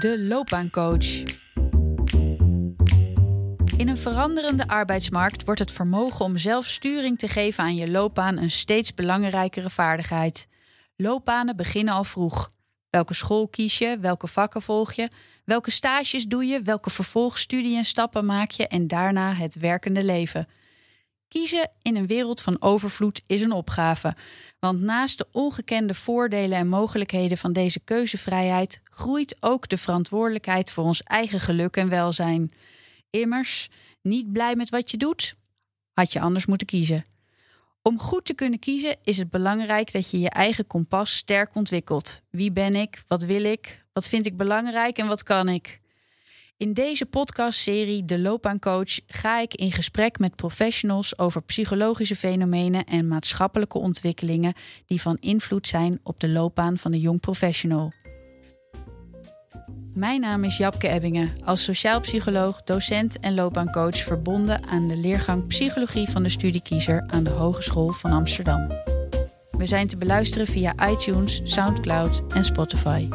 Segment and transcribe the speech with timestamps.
[0.00, 1.22] de loopbaancoach.
[3.76, 8.36] In een veranderende arbeidsmarkt wordt het vermogen om zelf sturing te geven aan je loopbaan
[8.36, 10.46] een steeds belangrijkere vaardigheid.
[10.96, 12.52] Loopbanen beginnen al vroeg.
[12.90, 13.98] Welke school kies je?
[14.00, 15.08] Welke vakken volg je?
[15.44, 16.62] Welke stages doe je?
[16.62, 18.66] Welke vervolgstudie en stappen maak je?
[18.68, 20.46] En daarna het werkende leven.
[21.30, 24.16] Kiezen in een wereld van overvloed is een opgave.
[24.58, 30.84] Want naast de ongekende voordelen en mogelijkheden van deze keuzevrijheid groeit ook de verantwoordelijkheid voor
[30.84, 32.52] ons eigen geluk en welzijn.
[33.10, 33.68] Immers,
[34.02, 35.34] niet blij met wat je doet?
[35.92, 37.02] Had je anders moeten kiezen.
[37.82, 42.20] Om goed te kunnen kiezen is het belangrijk dat je je eigen kompas sterk ontwikkelt.
[42.30, 43.02] Wie ben ik?
[43.06, 43.84] Wat wil ik?
[43.92, 45.80] Wat vind ik belangrijk en wat kan ik?
[46.60, 53.08] In deze podcastserie De Loopbaancoach ga ik in gesprek met professionals over psychologische fenomenen en
[53.08, 54.54] maatschappelijke ontwikkelingen
[54.86, 57.92] die van invloed zijn op de loopbaan van de jong professional.
[59.94, 65.46] Mijn naam is Japke Ebbingen, als sociaal psycholoog, docent en loopbaancoach verbonden aan de leergang
[65.46, 68.68] Psychologie van de Studiekiezer aan de Hogeschool van Amsterdam.
[69.50, 73.08] We zijn te beluisteren via iTunes, SoundCloud en Spotify.